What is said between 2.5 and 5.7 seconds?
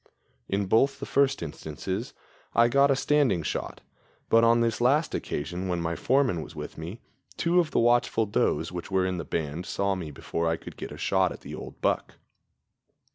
I got a standing shot, but on this last occasion,